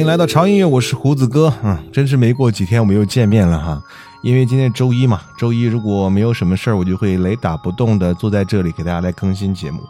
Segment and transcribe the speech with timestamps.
[0.00, 1.78] 欢迎来到潮音乐，我是胡子哥啊！
[1.92, 3.82] 真是没过几天我们又见面了哈。
[4.22, 9.82] 因为今天周一嘛，周一如果没有什么事儿，我就会雷打不动的坐在这里给大家来更新节目。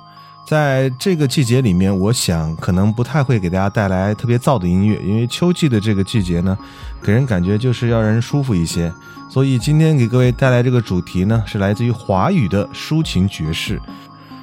[0.44, 6.58] 在这个季节里面，我想可能不太会给大家带来特别燥的音乐，因为秋季的这个季节呢，
[7.04, 8.92] 给人感觉就是要让人舒服一些。
[9.28, 13.80] 所以今天给各位带来这个主题呢，是来自于华语的抒情爵士。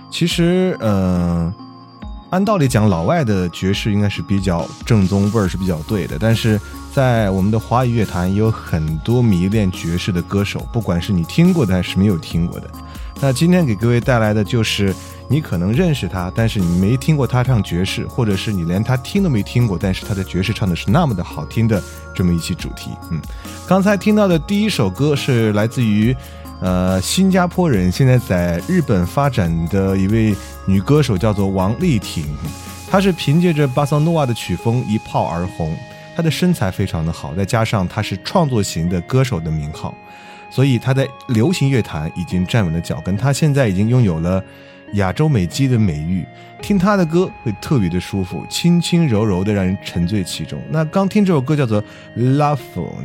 [0.09, 1.53] 其实，嗯。
[2.29, 6.17] 按道理讲，老外的爵士应该是比较正宗，味儿是比较对的。
[6.19, 6.59] 但是
[6.93, 12.69] 在我们的华语乐坛，也有很多迷恋爵士的歌手，不管是你听过的还是没有听过的。
[13.21, 14.93] 那今天给各位带来的就是
[15.29, 21.81] 你可能认识他，但是你没听过他唱爵士，或者是你连他听都没听过，但是他的爵士唱的是那么的好听的
[22.13, 22.91] 这么一期主题。
[23.09, 23.21] 嗯，
[23.67, 26.15] 刚才听到的第一首歌是来自于
[26.59, 32.25] 呃新加坡人，现在在日本发展的一位女歌手，叫做王丽婷。
[32.89, 35.75] 她是凭借着巴桑诺瓦的曲风一炮而红，
[36.15, 39.93] 她的身材非常的好，再加上她是创作型的歌手的名号。
[40.49, 44.43] 所以她在流行乐坛已经站稳了脚跟，她现在已经拥有了
[44.93, 46.25] 亚洲美姬的美誉。
[46.59, 50.59] 听她的歌会特别的舒服，轻轻柔柔的让人沉醉其中。
[50.71, 51.79] 那刚听这首歌叫做
[52.17, 52.57] 《Love》，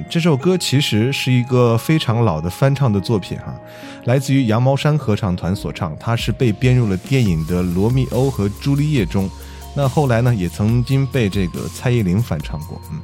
[0.08, 3.54] 这首歌其实是一个非常老的翻唱的作品哈，
[4.04, 9.28] 来自于羊毛衫合唱团所唱，它是被编入了电影的《罗密欧和朱丽叶》中。
[9.74, 12.98] 那后来呢，也曾经被这个蔡依林翻唱过，嗯。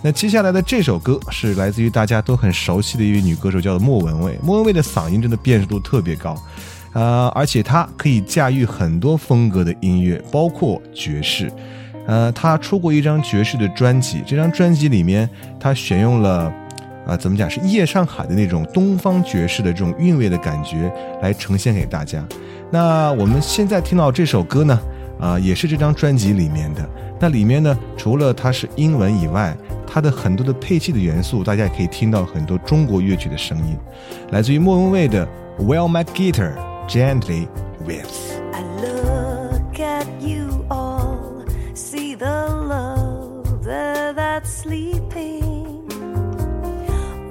[0.00, 4.38] 那接下来的这首歌是来自于大家都很熟悉的一位女歌手，叫做莫文蔚。
[4.40, 6.40] 莫文蔚的嗓音真的辨识度特别高，
[6.92, 11.50] 呃，而且他可以驾驭很多风格的音乐，包括爵士。
[12.06, 15.28] 呃，他出过一张爵士的专辑，这张专辑里面
[15.60, 16.52] 他选用了，
[17.06, 20.90] 啊，怎么讲是夜上海的那种东方爵士的这种韵味的感觉
[21.20, 22.26] 来呈现给大家。
[22.70, 24.80] 那我们现在听到这首歌呢，
[25.20, 26.88] 啊，也是这张专辑里面的。
[27.20, 29.54] 那里面呢，除了它是英文以外，
[29.86, 33.76] 它的很多的配器的元素，大家也可以听到很多中国乐曲的声音，
[34.30, 35.26] 来自于莫文蔚的
[35.62, 36.52] 《Well My Guitar
[36.88, 37.46] Gently
[37.80, 38.40] with.
[38.54, 41.44] I look at you all,
[41.74, 45.86] see the love there that's sleeping,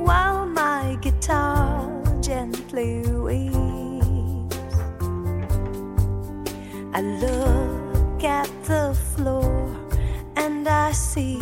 [0.06, 1.90] while my guitar
[2.22, 4.76] gently weeps.
[6.94, 9.76] I look at the floor
[10.36, 11.40] and I see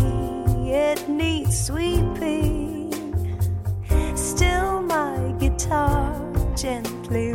[0.71, 2.93] it needs sweeping.
[4.15, 6.15] Still, my guitar
[6.55, 7.33] gently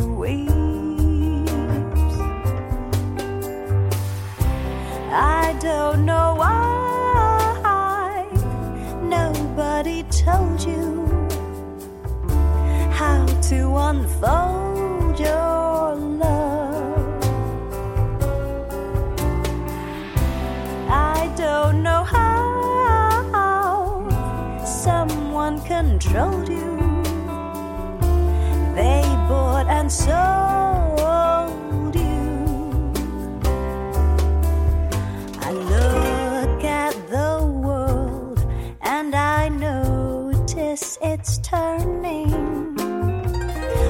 [41.02, 42.30] it's turning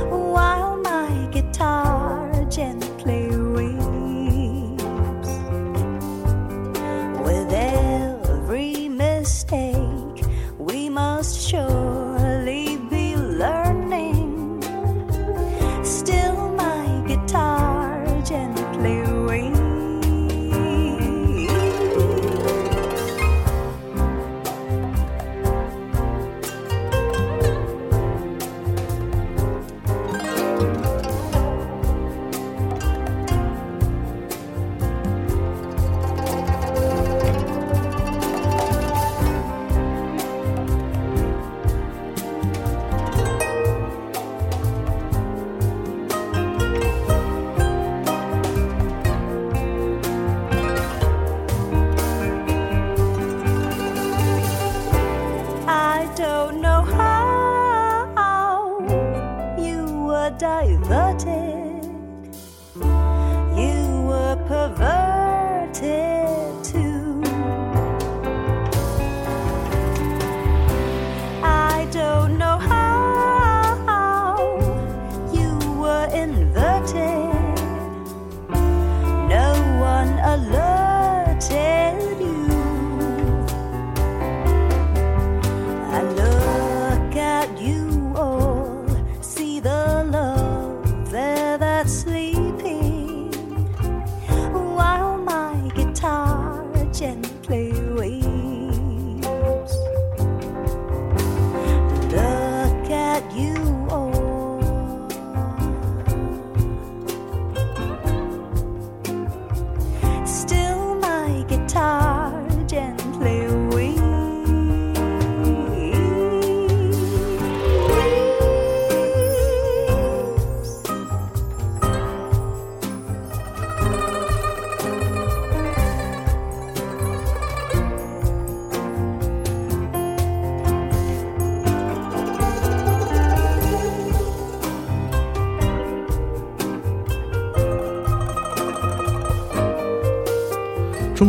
[0.09, 4.79] while my guitar gently weeps.
[7.25, 9.70] With every mistake,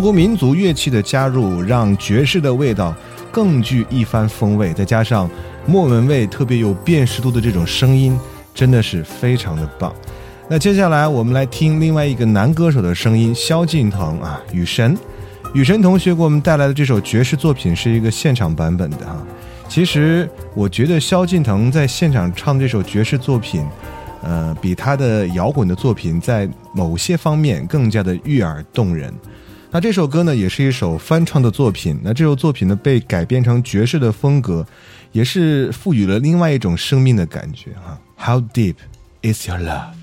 [0.02, 2.94] 国民族乐器的加入，让爵士的味道
[3.32, 4.74] 更具一番风味。
[4.74, 5.30] 再加上
[5.68, 8.20] 莫文蔚特别有辨识度的这种声音，
[8.54, 9.94] 真的是非常的棒。
[10.50, 14.98] 那接下来我们来听另外一个男歌手的声音，萧敬腾啊，雨神。
[15.54, 19.16] 雨神同学给我们带来的这首爵士作品是一个现场版本的哈。
[19.70, 23.64] 其实我觉得萧敬腾在现场唱这首爵士作品，
[24.24, 29.14] 呃，比他的摇滚的作品在某些方面更加的悦耳动人。
[29.74, 31.98] 那这首歌呢，也是一首翻唱的作品。
[32.04, 34.68] 那这首作品呢，被改编成爵士的风格，
[35.14, 37.98] 也是赋予了另外一种生命的感觉哈。
[38.18, 38.76] How deep
[39.22, 39.94] is your love？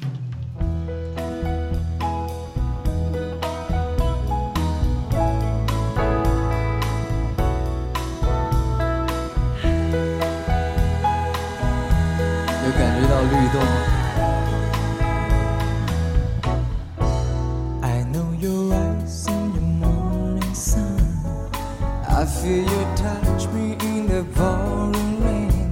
[22.48, 25.70] Feel you touch me in the pouring rain.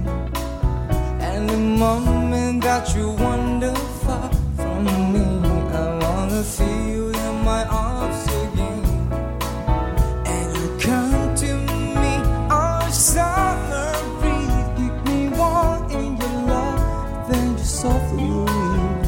[1.27, 5.25] And the moment that you wander far from me,
[5.81, 8.85] I wanna feel you in my arms again.
[10.35, 11.51] And you come to
[12.01, 12.13] me
[12.63, 19.05] on summer breeze, keep me warm in your love, then you softly leave.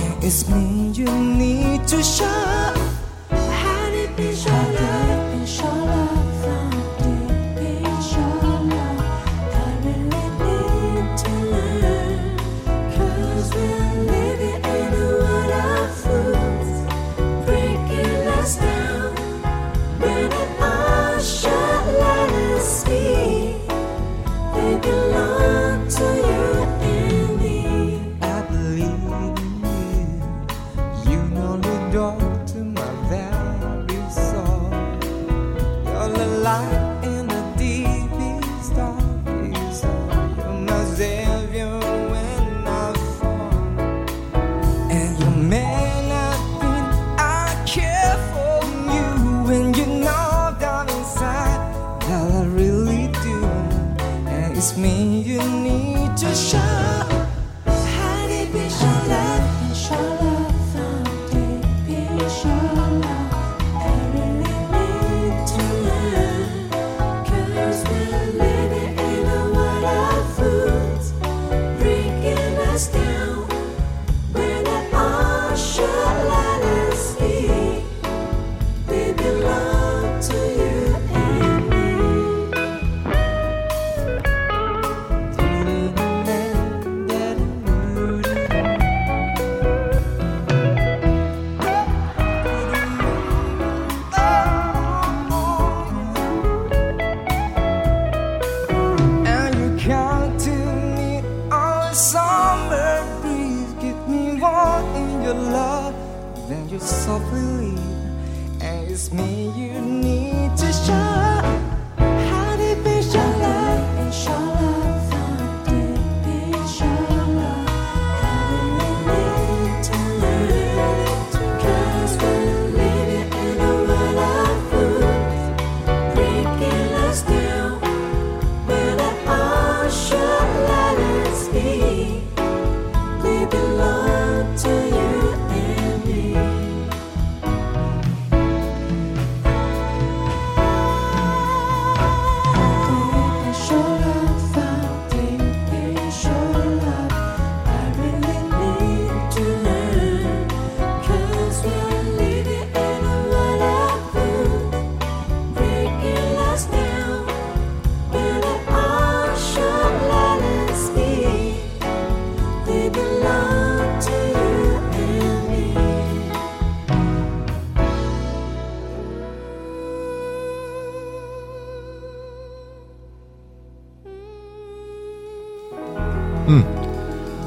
[0.00, 0.64] And it's me
[1.00, 1.10] you
[1.42, 2.69] need to show.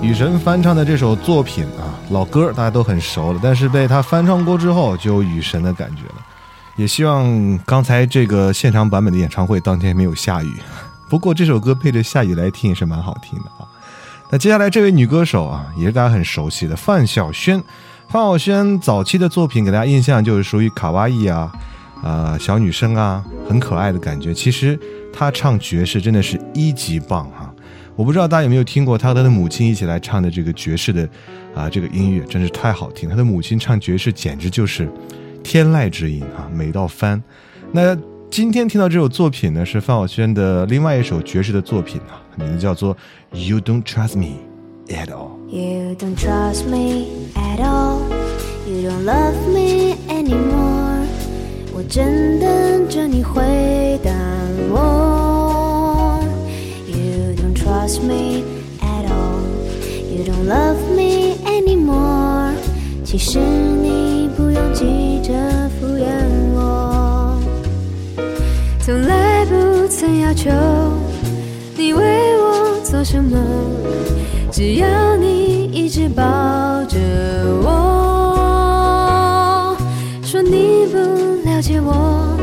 [0.04, 6.16] 雨神翻唱的这首作品啊，老歌大家都很熟了，但是被他翻唱过之后，就有雨神的感觉了。
[6.76, 10.54] 也希望刚才这个现场版本的演唱会当天没有下雨。
[11.08, 13.64] 不过这首歌配着下雨来听也是蛮好听的啊。
[14.30, 17.64] 那接下来这位女歌手啊，也是大家很熟悉的范晓萱。
[18.10, 21.50] 范晓萱早期的作品给大家印象就是属于卡哇伊啊，
[22.04, 24.34] 啊、小女生啊，很可爱的感觉。
[24.34, 24.78] 其实
[25.14, 27.43] 她唱爵士真的是一级棒哈、
[27.96, 31.08] 我不知道大家有没有听过他和他的母亲一起来唱的这个爵士的
[31.54, 33.08] 啊这个音乐，真是太好听。
[33.10, 34.90] 他的母亲唱爵士简直就是
[35.44, 37.22] 天籁之音啊，美到翻。
[37.72, 37.96] 那
[38.32, 42.96] 今天听到这首作品呢，是范晓萱的另外一首爵士的作品啊，名字叫做
[43.32, 44.38] 《You Don't Trust Me
[44.88, 45.38] at All》。
[45.50, 48.00] You don't trust me at all.
[48.66, 51.06] You don't love me anymore.
[51.76, 54.12] 我正等着你回答
[54.72, 55.13] 我。
[58.02, 58.44] Me
[58.82, 59.40] at all.
[60.12, 62.54] You don't love me anymore.
[63.06, 65.32] 其实你不用急着
[65.80, 66.06] 敷衍
[66.54, 67.40] 我。
[68.82, 70.50] 从来不曾要求
[71.78, 72.02] 你为
[72.40, 73.38] 我做什么。
[74.52, 76.24] 只要你一直抱
[76.86, 76.98] 着
[77.64, 77.70] 我，
[80.24, 80.98] 说你不
[81.48, 82.38] 了解我，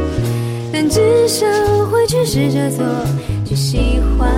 [0.73, 1.47] 但至少
[1.91, 2.87] 会去试着做，
[3.45, 4.29] 去喜欢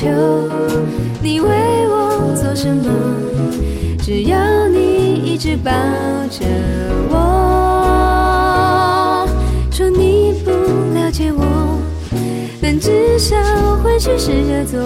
[0.00, 0.08] 求
[1.22, 1.48] 你为
[1.90, 2.90] 我做什么，
[4.02, 5.70] 只要你一直抱
[6.30, 6.46] 着
[7.10, 7.16] 我，
[9.70, 10.50] 说你不
[10.94, 11.78] 了解我。
[12.62, 13.36] 但至少
[13.82, 14.80] 会去试着做，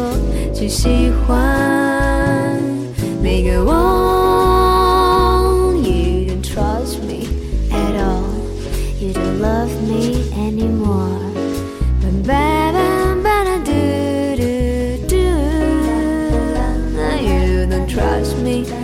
[0.53, 2.61] 去喜欢
[3.23, 4.14] 每个我。
[17.95, 18.84] Trust me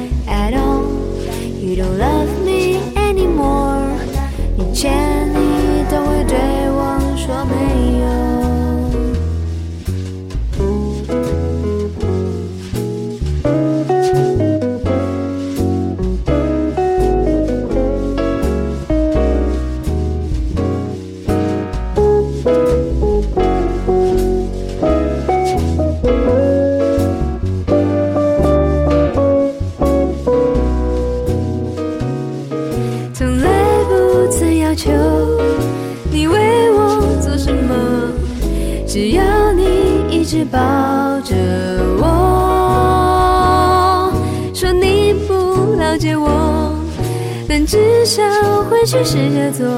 [48.91, 49.69] 去试着做，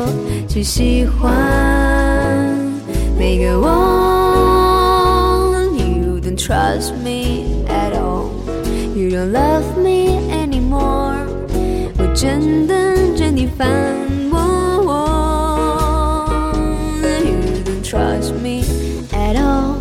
[0.48, 1.28] 去喜欢
[3.18, 3.68] 每个我。
[5.76, 8.30] You don't trust me at all,
[8.94, 11.26] you don't love me anymore.
[11.98, 13.68] 我正等着你反
[14.30, 14.40] 驳
[14.86, 14.90] 我。
[17.22, 18.64] You don't trust me
[19.12, 19.76] at all,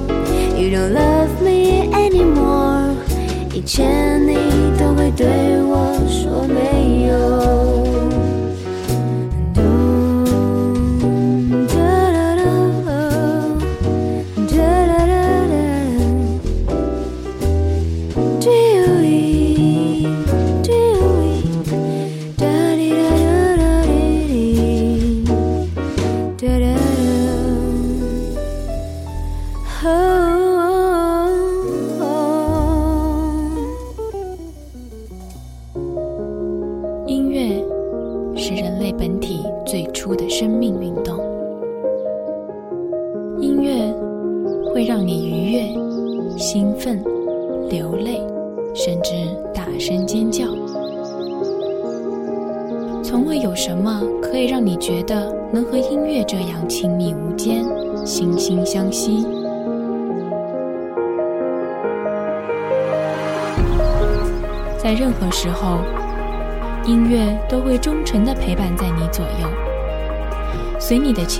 [0.57, 2.97] you don't love me anymore。
[3.53, 4.10] 以前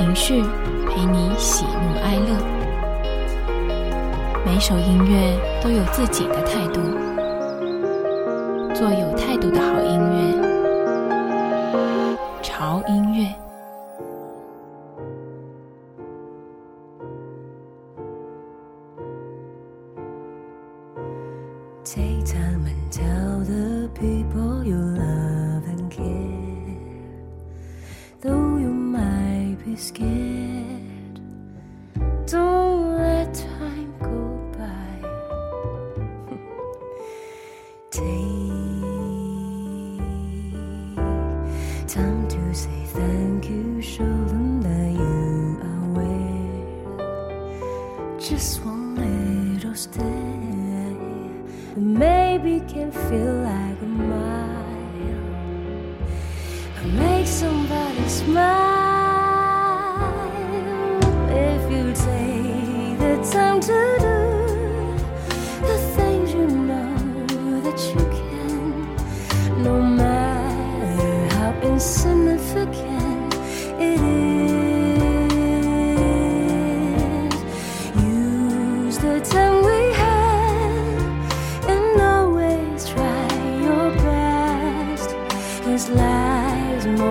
[0.01, 0.41] 情绪，
[0.89, 2.35] 陪你喜怒哀乐。
[4.43, 6.81] 每首音乐都有自己的态度，
[8.73, 10.33] 做有态度的好音乐，
[12.41, 13.27] 潮音乐。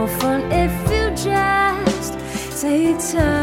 [0.00, 2.14] more fun if you just
[2.62, 3.39] take time.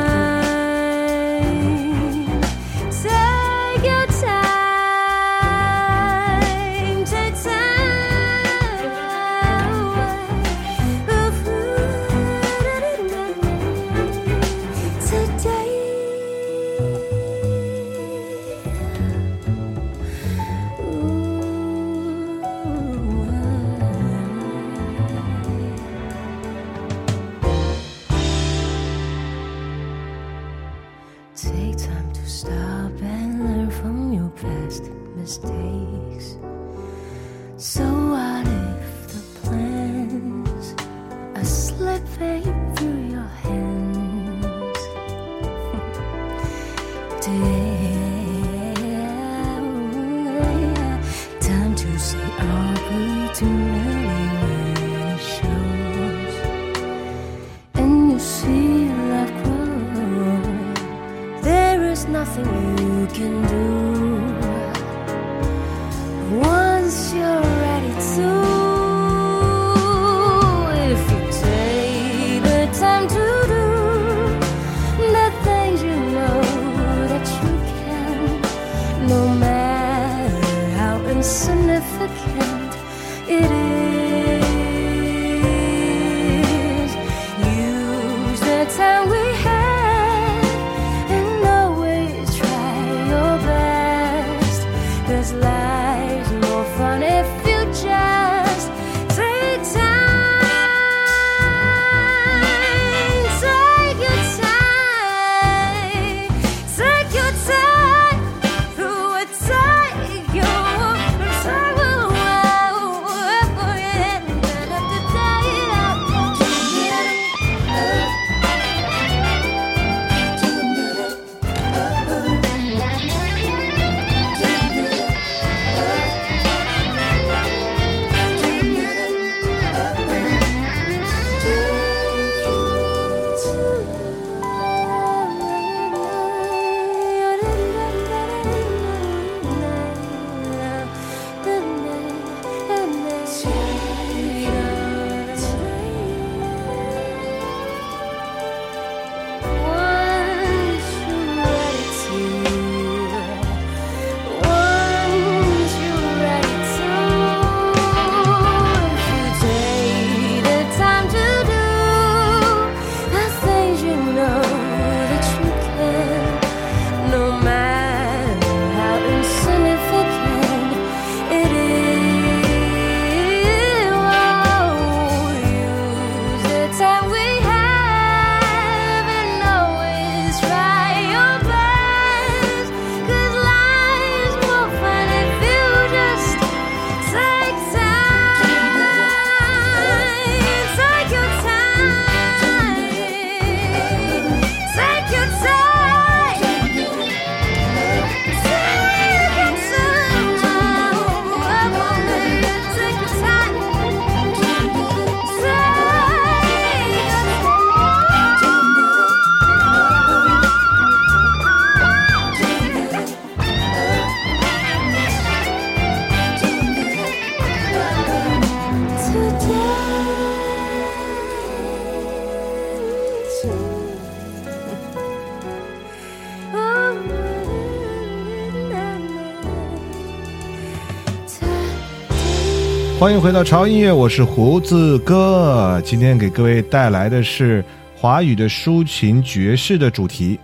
[232.99, 235.79] 欢迎回到潮音乐，我是胡子哥。
[235.85, 237.63] 今天给各位带来的是
[237.95, 240.39] 华语的抒情爵士的主题。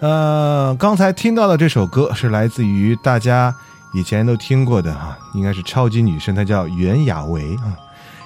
[0.00, 3.54] 呃，刚才听到的这首歌是来自于大家
[3.94, 7.78] 以前都听过的哈，应该是超级女声，她叫袁娅维啊。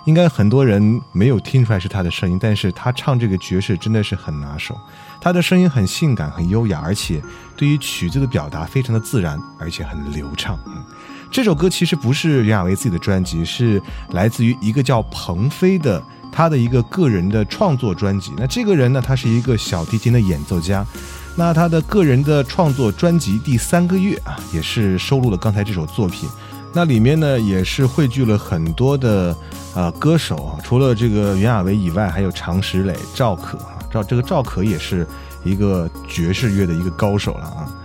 [0.06, 4.76] 应该很多人没有听出来是他的声音但是他唱这个爵士真的是很拿手
[5.20, 7.20] 他的声音很性感很优雅而且
[7.56, 10.82] 对于曲子的表达非常的自然而且很流畅嗯。
[11.30, 18.32] 这首歌其实不是袁娅维自己的专辑是来自于一个叫鹏飞的他的一个个人的创作专辑。
[18.36, 20.86] 那这个人呢他是一个小提琴的演奏家
[21.34, 26.28] 那他的个人的创作专辑第三个月啊也是收录了刚才这首作品
[26.72, 29.34] 那里面呢，也是汇聚了很多的
[29.74, 35.06] 呃歌手啊，除了这个袁娅维以外，还有常石磊、赵可啊，赵这个赵可也是
[35.42, 37.76] 一个爵士乐的一个高手了啊。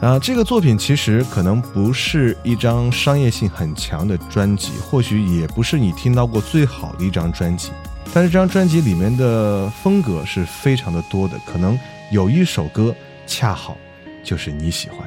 [0.00, 7.70] 啊，这个作品其实可能不是一张商业性很强的专辑，或许也不是你听到过最好的一张专辑，
[8.14, 11.78] 但是这张专辑里面的风格是非常的多的，可能
[12.10, 12.94] 有一首歌
[13.26, 13.76] 恰好
[14.22, 14.98] 就是你喜欢。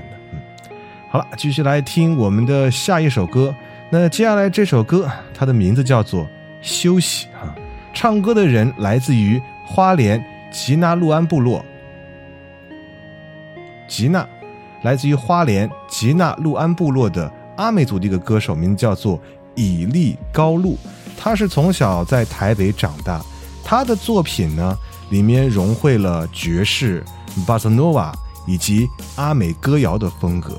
[1.12, 3.54] 好了，继续来听我们的下一首歌。
[3.90, 6.24] 那接下来这首歌，它的名字叫做
[6.62, 7.56] 《休息》啊，
[7.92, 11.66] 唱歌的人来自于花莲吉纳路安部落，
[13.88, 14.24] 吉纳。
[14.84, 19.20] 来自于花莲吉纳路安部落的阿美族的一个歌手，名字叫做
[19.56, 20.78] 以利高路。
[21.18, 23.20] 他是从小在台北长大，
[23.64, 24.78] 他的作品呢
[25.10, 27.04] 里面融汇了爵士、
[27.48, 28.14] 巴塞诺瓦
[28.46, 30.58] 以及阿美歌谣的风格，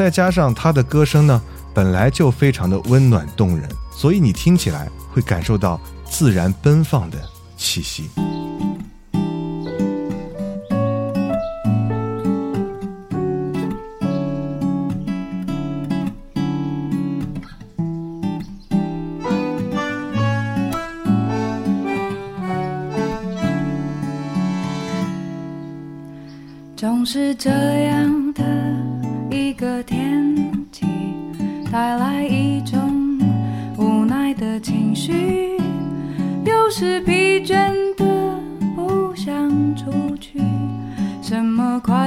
[0.00, 1.42] 再加上他的歌声呢
[1.74, 7.18] 本来就非常的温暖动人，所以你听起来会感受到自然奔放的
[7.58, 8.08] 气息。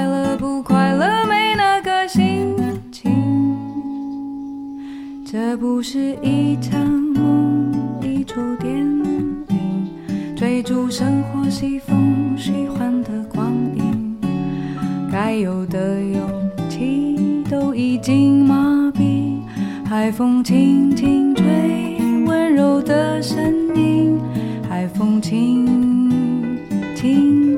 [0.04, 2.54] 快乐不快乐没那个心
[2.92, 3.10] 情，
[5.26, 9.88] 这不是一场梦，一出电影，
[10.36, 14.18] 追逐生活西风虚幻的光影。
[15.10, 16.20] 该有的勇
[16.68, 19.40] 气都已经麻痹，
[19.86, 21.46] 海风轻轻吹，
[22.26, 23.42] 温柔的声
[23.74, 24.20] 音，
[24.68, 26.12] 海风轻
[26.94, 27.58] 轻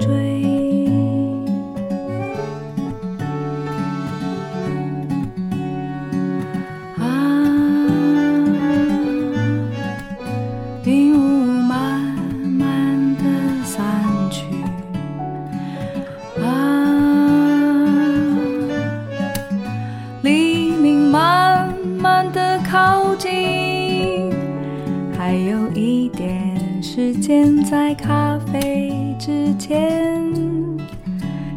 [26.96, 30.32] 时间在咖啡之前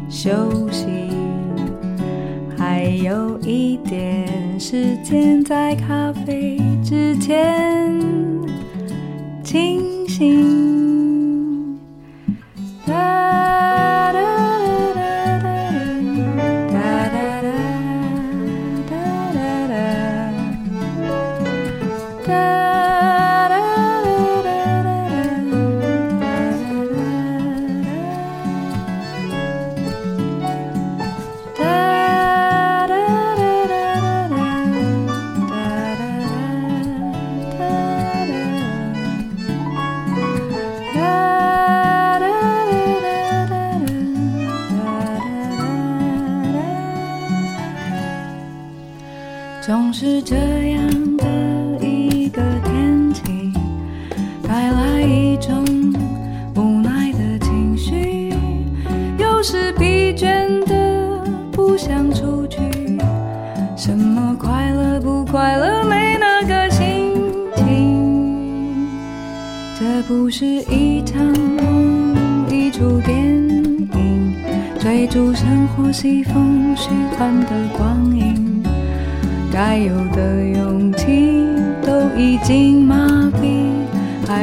[0.09, 0.29] 休
[0.69, 0.85] 息，
[2.57, 7.97] 还有一点时间在咖啡之前
[9.41, 10.48] 清醒。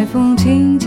[0.07, 0.86] 风轻轻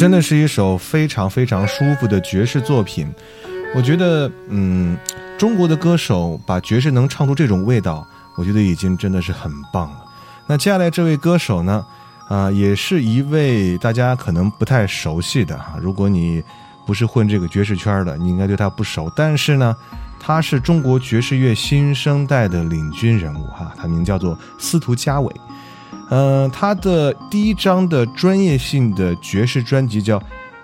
[0.00, 3.06] 真的是一首非常非常舒服的爵士作品。
[3.74, 4.96] 我觉得，嗯，
[5.36, 8.06] 中国的歌手把爵士能唱出这种味道，
[8.38, 10.02] 我觉得已经真的是很棒了。
[10.46, 11.84] 那接下来这位歌手呢，
[12.30, 15.74] 啊、也是一位大家可能不太熟悉的哈。
[15.78, 16.42] 如果你
[16.86, 19.12] 不是混这个爵士圈的，你应该对他不熟。
[19.14, 19.76] 但是呢，
[20.18, 25.30] 他是中国爵士乐新生代的领军人物哈，他名叫做司徒佳伟。
[26.08, 30.18] 呃，他的第一张的专业性的爵士专辑叫《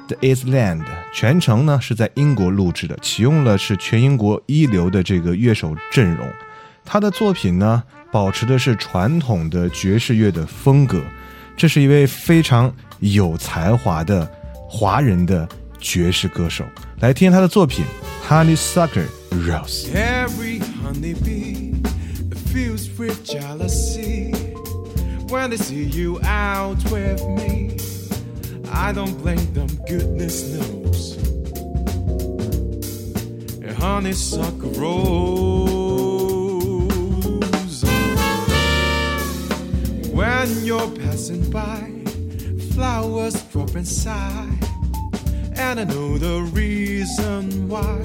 [0.08, 0.82] The Island》，
[1.14, 6.26] 全程呢是在英国录制的，启用了是全英国一流的这个乐手阵容。
[6.84, 11.02] 他的作品呢，保持的是传统的爵士乐的风格。
[11.56, 14.30] 这是一位非常有才华的
[14.68, 15.48] 华人的
[15.80, 16.64] 爵士歌手。
[17.00, 17.84] 来听他的作品
[18.28, 19.88] 《Honeysuckle Rose》。
[25.30, 27.76] When they see you out with me.
[28.70, 31.16] I don't blame them, goodness knows.
[33.64, 36.06] A honeysuckle rose.
[40.12, 41.90] When you're passing by,
[42.72, 44.48] flowers drop and sigh.
[45.56, 47.98] And I know the reason why.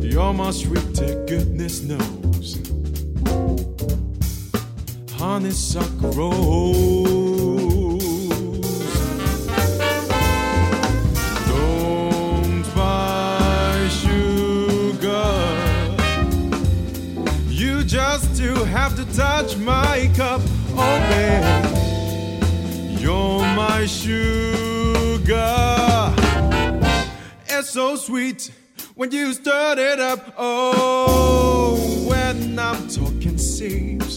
[0.00, 2.27] You're my sweeter, goodness knows.
[5.18, 7.08] Honeysuckle rose.
[11.48, 15.34] Don't buy sugar.
[17.48, 20.40] You just do have to touch my cup,
[20.76, 21.44] oh babe.
[23.00, 24.14] You're my sugar.
[27.48, 28.52] It's so sweet
[28.94, 30.34] when you stir it up.
[30.38, 34.07] Oh, when I'm talking seems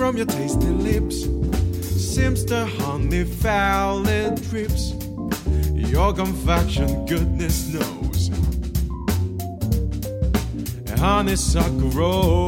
[0.00, 1.26] from your tasty lips.
[2.14, 3.24] Seems the honey
[4.06, 4.94] it drips.
[5.74, 8.30] Your confection, goodness knows.
[10.88, 12.40] A honeysuckle rose.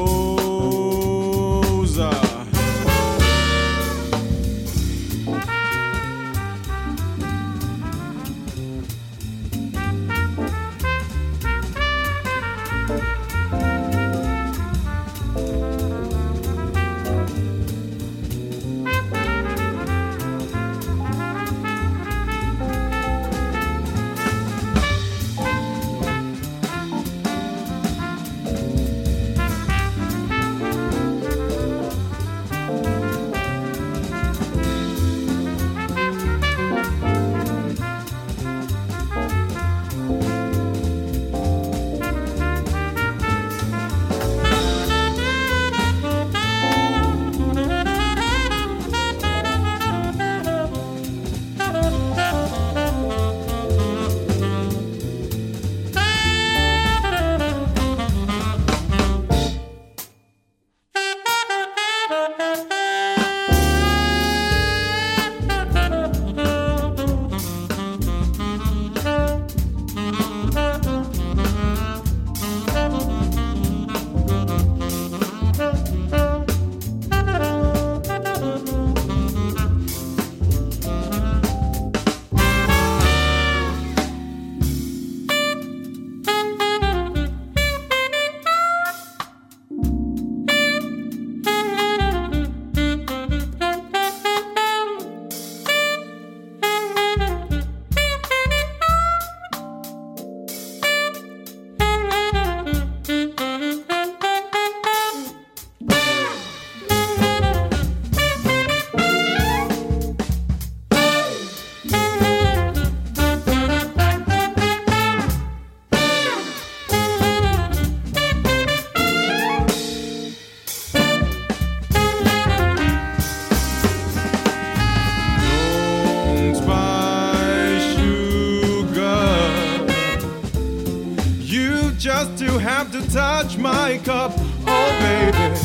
[132.93, 134.33] To touch my cup,
[134.67, 135.57] oh baby.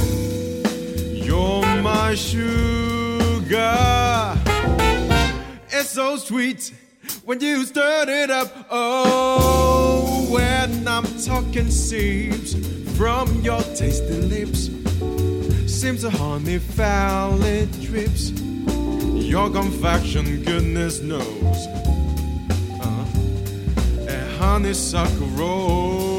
[1.26, 2.48] You're my sugar.
[5.70, 6.72] It's so sweet
[7.26, 8.68] when you stir it up.
[8.70, 12.56] Oh, when I'm talking seeps
[12.96, 14.70] from your tasty lips.
[15.70, 18.30] Seems a honey foul it drips.
[18.32, 21.68] Your confection, goodness knows.
[22.82, 23.06] Uh,
[24.08, 26.17] a honeysuckle rose.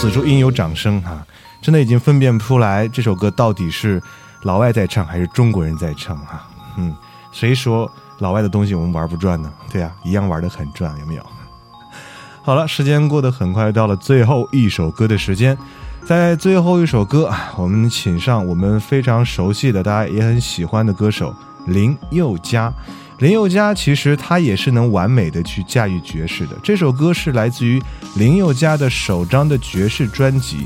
[0.00, 1.26] 此处应有掌声哈、
[1.60, 4.00] 真的已经分辨不出来这首歌到底是
[4.42, 6.46] 老外在唱还是中国人在唱哈、
[6.76, 6.94] 嗯，
[7.32, 9.52] 谁说老外的东西我们玩不转呢？
[9.72, 11.26] 对呀、一样玩的很转，有没有？
[12.44, 15.58] 好了，时间过得很快，到了最后一首歌的时间。
[16.06, 21.34] 在最后一首歌，啊我们请上我们非常熟悉的、大家也很喜欢的歌手
[21.66, 22.72] 林宥嘉。
[23.18, 26.56] 林宥嘉其实他也是能完美的去驾驭爵士的。
[26.62, 27.82] 这首歌是来自于
[28.16, 30.58] 林宥嘉的首张的爵士专辑。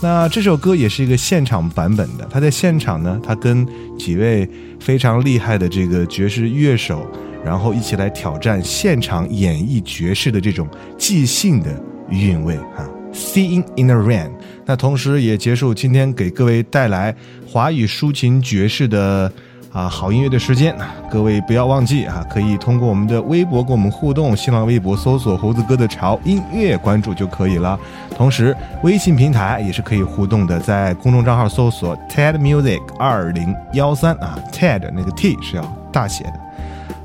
[0.00, 3.66] 那这首歌也是一个现场版本的，他在现场呢，他跟
[3.96, 4.48] 几位
[4.80, 7.06] 非常厉害的这个爵士乐手，
[7.44, 10.68] 然后一起来挑战现场演绎爵士的这种
[10.98, 11.80] 即兴的
[12.10, 12.90] 韵味啊。
[13.14, 14.32] Seeing in the Rain，
[14.66, 17.14] 那同时也结束今天给各位带来
[17.46, 19.32] 华语抒情爵士的
[19.74, 20.74] 啊好音乐的时间。
[21.10, 27.78] 各位不要忘记啊，可以通过我们的微博跟我们互动，新浪微博搜索“猴子哥的潮音乐”关注就可以了。
[28.16, 35.62] 同时，微信平台也是可以互动的，在公众账号搜索 TED Music 二零幺三啊，TED 那个 T 是要
[35.92, 36.34] 大写的。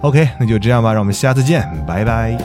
[0.02, 2.38] OK，那就这样吧，让我们下次见，拜拜。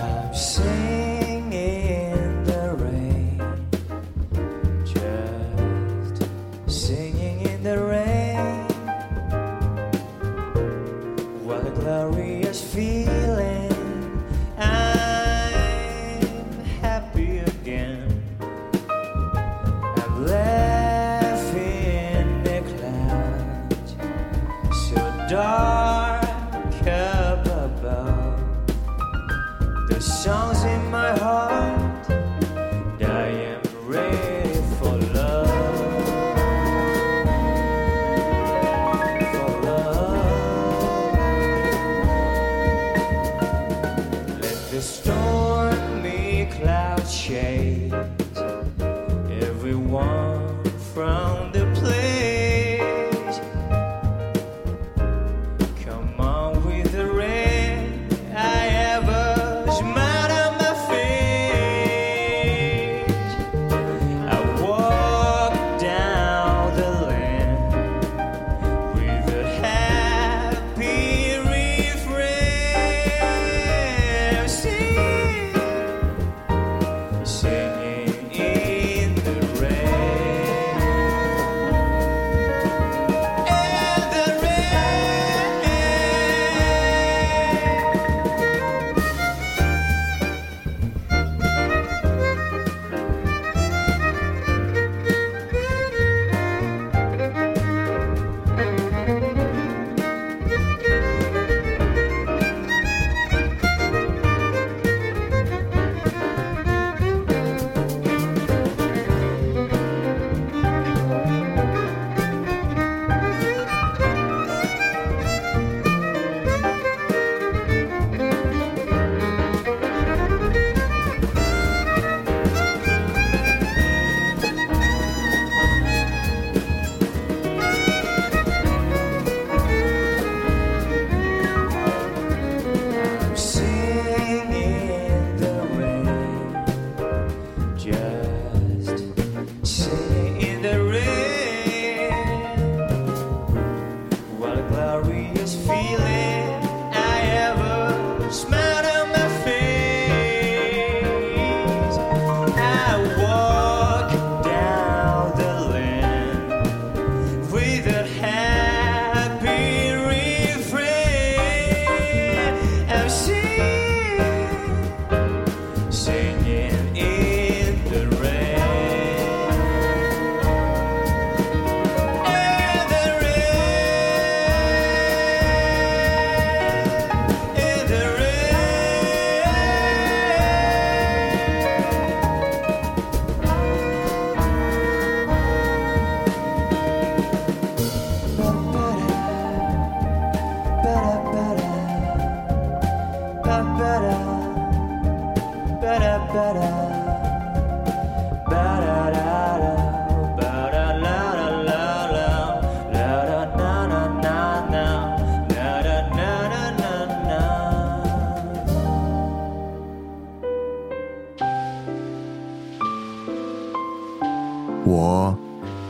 [214.86, 215.36] 我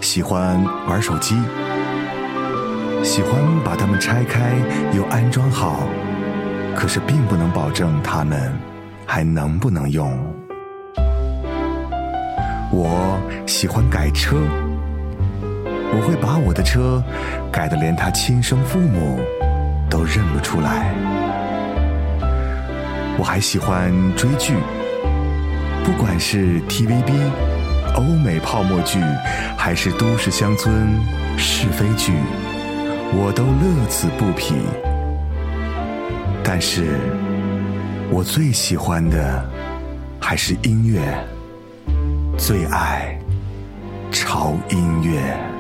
[0.01, 1.35] 喜欢玩手机
[3.03, 3.32] 喜欢
[3.64, 4.55] 把它们拆开
[4.97, 5.89] 又安装好
[6.75, 8.53] 可是并不能保证它们
[9.07, 10.11] 还能不能用。
[12.70, 14.37] 我喜欢改车，
[15.93, 17.03] 我会把我的车
[17.53, 19.20] 改得连他亲生父母
[19.89, 20.93] 都认不出来。
[23.16, 24.55] 我还喜欢追剧，
[25.85, 27.12] 不管是 TVB、
[27.95, 28.99] 欧美泡沫剧，
[29.57, 30.75] 还是都市乡村
[31.39, 32.12] 是非剧，
[33.12, 34.55] 我都乐此不疲。
[36.47, 37.01] 但是，
[38.11, 39.51] 我最喜欢的
[40.21, 41.01] 还是音乐，
[42.37, 43.19] 最爱
[44.13, 45.54] 潮音乐。